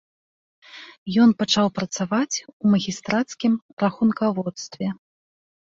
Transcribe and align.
Ён 1.25 1.29
пачаў 1.41 1.67
працаваць 1.77 2.35
у 2.41 2.65
магістрацкім 2.73 3.53
рахункаводстве. 3.87 4.87